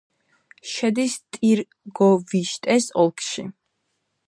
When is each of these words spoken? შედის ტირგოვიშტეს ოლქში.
შედის 0.69 1.17
ტირგოვიშტეს 1.37 2.91
ოლქში. 3.07 3.49